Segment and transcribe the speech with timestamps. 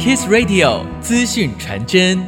[0.00, 2.26] Kiss Radio 资讯传真。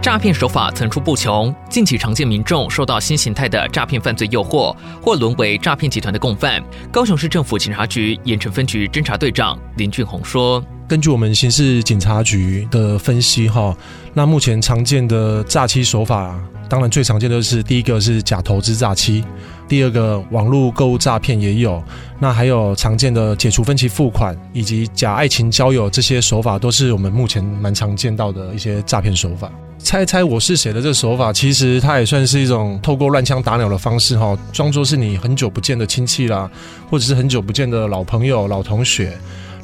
[0.00, 6.62] 诈骗手法层出不穷，近期常见民众受到新形态的诈骗犯罪诱惑，或沦为诈骗集团的共犯。
[6.92, 13.76] 高雄市政府警察局盐埕分局侦查队长林俊宏说：“根据我们刑事警察局的分析，哈，
[14.14, 19.24] 那目前常见的诈欺手法，当然最常见的是第一个是假投资诈欺，
[19.70, 21.80] 第二个网络购物诈骗也有，
[22.18, 29.48] 那还有常见的解除分期付款以及假爱情交友，这些手法都是我们目前蛮常见到的一些诈骗手法。”
[29.78, 36.50] 猜猜我是谁的这个手法，其实它也算是一种透过乱枪打鸟的方式哈，装作是你很久不见的亲戚啦，
[36.90, 39.16] 或者是很久不见的老朋友、老同学。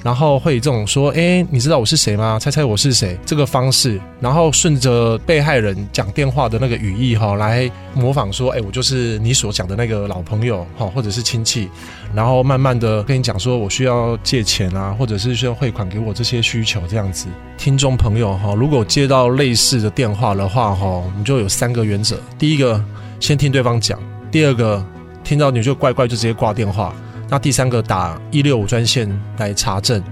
[0.02, 2.38] 然后会以这种说，哎，你知道我是谁吗？
[2.38, 3.18] 猜猜我是谁？
[3.27, 11.68] 这个方式，然后顺着被害人讲电话的那个语义哈，来模仿说，哎，我就是你所讲的那个老朋友哈，或者是亲戚，
[12.14, 17.26] 然后慢慢的跟你讲说我需要借钱啊，或者是需要汇款给我这些需求这样子。
[17.59, 22.80] 听众朋友哈，如果接到类似的电话的话哈，你就有三个原则：第一个，
[23.18, 23.98] 先听对方讲；
[24.30, 24.85] 第二个，
[25.24, 26.95] 听到你就乖乖就直接挂电话。
[27.29, 30.02] 那第三个打一六五专线来查证，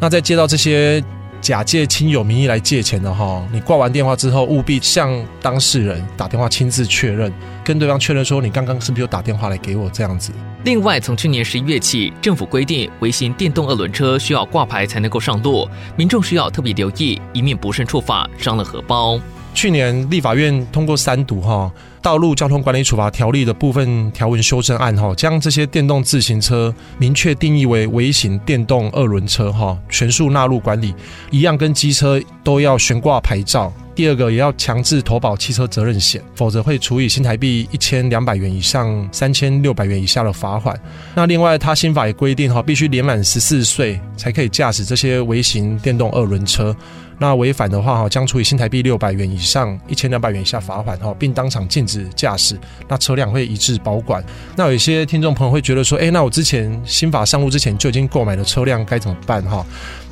[0.00, 1.02] 那在接到这些
[1.40, 10.32] 假借亲友名义来借钱的哈，你挂完电话之后，务必向当事人打电话亲自确认，跟对方确认说你刚刚是不是有打电话来给我这样子。
[10.64, 19.20] 另外，从去年十一月起，政府规定微型电动二轮车需要挂牌才能够上路，民众需要特别留意，以免不慎触法伤了荷包。
[19.56, 30.94] 去年立法院通过三读哈《道路交通管理处罚条例》的部分条文修正案哈，将这些电动自行车明确定义为微型电动二轮车哈，全数纳入管理，
[31.30, 33.72] 一样跟机车都要悬挂牌照。
[33.94, 40.78] 第二个也要强制投保汽车责任险，否则会处以新台币一千两百元以上三千六百元以下的罚款。
[41.14, 46.76] 那另外，他新法也规定哈，必须年满十四岁才可以驾驶这些微型电动二轮车。
[47.18, 52.58] 那违反的话哈，将处以新台币六百元以上一千两百元以下罚款哈，并当场禁止驾驶。
[52.88, 54.22] 那车辆会移至保管。
[54.54, 59.64] 那有一些听众朋友会觉得说，哎，那我之前新法上路之前就已经购买的车辆该怎么办哈？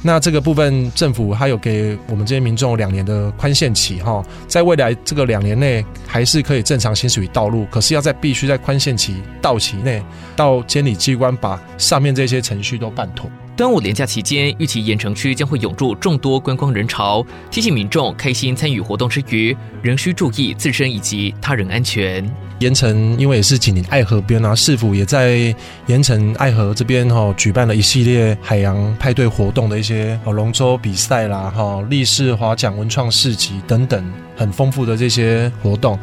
[0.03, 10.03] 那这个部分政府还有给我们这些民众两年的宽限期哈，在未来这个两年内还是可以正常行驶于道路，可是要在必须在宽限期到期内
[10.35, 13.31] 到监理机关把上面这些程序都办妥。
[13.57, 22.29] 端午连假期间，预期盐城区将会涌入众多观光人潮，提醒民众开心参与活动之余，仍需注意自身以及他人安全。
[22.59, 25.55] 盐城因为也是紧邻爱河边啊，市府也在
[25.87, 34.05] 盐城爱河这边哈举办了一系列海洋派对活动的一些哦龙舟比赛啦哈立式划桨文创市集等等
[34.37, 35.99] 很丰富的这些活动。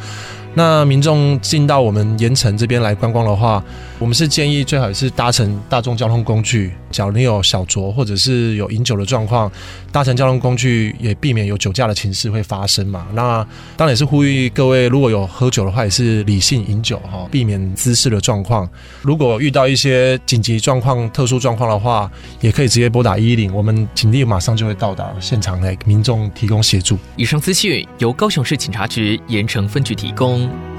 [0.54, 3.64] 那民众进到我们盐城这边来观光的话，
[3.98, 6.74] 我们是建议最好是搭乘大众交通工具。
[6.92, 9.50] 假如你有小酌或者是有饮酒的状况，
[9.94, 13.08] 搭乘交通工具也避免有酒驾的情势会发生嘛。
[13.14, 13.38] 那
[13.78, 18.70] 当然也是呼吁各位，如果有喝酒的话，也是理性饮酒哈，避免滋事的状况。
[19.02, 22.12] 如果遇到一些紧急状况、特殊状况的话，
[22.42, 26.98] 也可以直接拨打一一零，我们警力马上就会到达现场来给民众提供协助。
[27.16, 30.71] 以上资讯由高雄市警察局盐城分局提供。